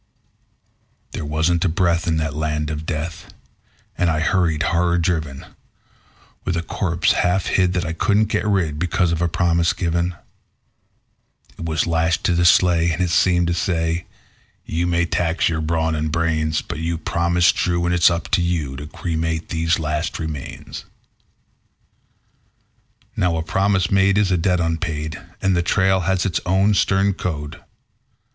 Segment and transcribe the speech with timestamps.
[1.11, 3.31] There wasn't a breath in that land of death,
[3.95, 5.45] and I hurried, horror driven,
[6.43, 10.15] With a corpse half hid that I couldn't get rid, because of a promise given;
[11.59, 14.07] It was lashed to the sleigh, and it seemed to say:
[14.65, 18.41] "You may tax your brawn and brains, But you promised true, and it's up to
[18.41, 20.85] you to cremate those last remains."
[23.15, 27.13] Now a promise made is a debt unpaid, and the trail has its own stern
[27.13, 27.61] code.